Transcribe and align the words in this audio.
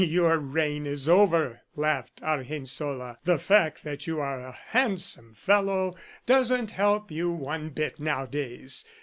"Your 0.03 0.39
reign 0.39 0.87
is 0.87 1.07
over," 1.07 1.61
laughed 1.75 2.23
Argensola. 2.23 3.19
"The 3.23 3.37
fact 3.37 3.83
that 3.83 4.07
you 4.07 4.19
are 4.19 4.39
a 4.39 4.51
handsome 4.51 5.35
fellow 5.35 5.95
doesn't 6.25 6.71
help 6.71 7.11
you 7.11 7.29
one 7.29 7.69
bit 7.69 7.99
nowadays. 7.99 8.83